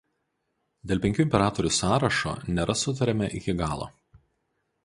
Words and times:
Dėl 0.91 1.01
penkių 1.03 1.25
imperatorių 1.25 1.73
sąrašo 1.77 2.35
nėra 2.57 2.79
sutariama 2.85 3.31
iki 3.41 3.59
galo. 3.65 3.93